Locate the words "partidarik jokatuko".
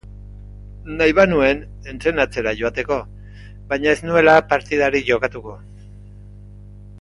4.55-5.55